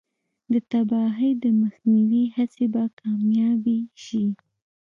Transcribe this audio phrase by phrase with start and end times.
[0.51, 4.25] د تباهۍ د مخنیوي هڅې به کامیابې شي.